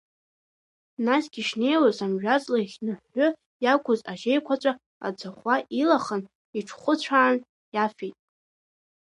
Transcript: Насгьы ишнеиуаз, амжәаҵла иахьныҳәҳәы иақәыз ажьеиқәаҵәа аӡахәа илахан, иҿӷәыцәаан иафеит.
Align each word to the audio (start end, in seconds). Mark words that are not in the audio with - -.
Насгьы 1.05 1.39
ишнеиуаз, 1.43 1.97
амжәаҵла 2.05 2.57
иахьныҳәҳәы 2.61 3.27
иақәыз 3.63 3.99
ажьеиқәаҵәа 4.11 4.73
аӡахәа 5.07 5.55
илахан, 5.81 6.21
иҿӷәыцәаан 6.57 7.37
иафеит. 7.75 8.15